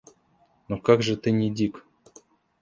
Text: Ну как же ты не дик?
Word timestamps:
Ну 0.67 0.81
как 0.81 1.03
же 1.03 1.15
ты 1.15 1.29
не 1.29 1.51
дик? 1.53 1.85